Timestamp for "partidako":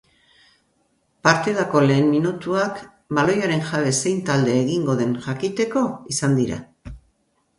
1.27-1.81